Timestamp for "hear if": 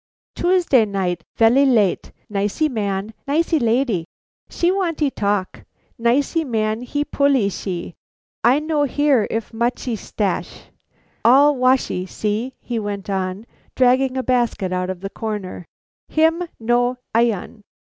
8.85-9.53